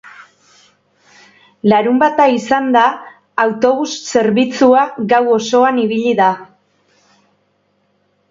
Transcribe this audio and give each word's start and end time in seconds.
Larunbata 1.73 2.25
izanda, 2.37 2.85
autobus 3.43 3.91
zerbitzua 4.15 4.87
gau 5.13 5.21
osoan 5.37 5.81
ibili 5.87 6.15
da. 6.23 6.31